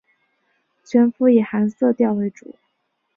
[0.83, 2.55] 全幅以寒色调为主